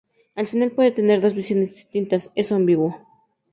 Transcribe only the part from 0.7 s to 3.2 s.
puede tener dos visiones distintas, es ambiguo.